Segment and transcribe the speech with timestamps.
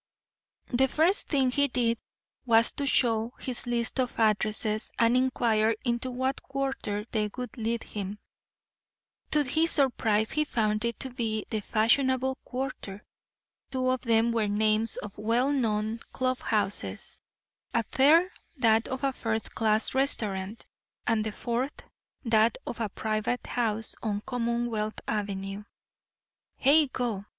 [0.73, 1.99] The first thing he did
[2.47, 7.83] was to show his list of addresses and inquire into what quarter they would lead
[7.83, 8.17] him.
[9.29, 13.05] To his surprise he found it to be the fashionable quarter.
[13.69, 17.15] Two of them were names of well known club houses,
[17.71, 20.65] a third that of a first class restaurant,
[21.05, 21.83] and the fourth
[22.25, 25.63] that of a private house on Commonwealth Avenue.
[26.59, 27.23] Heigho!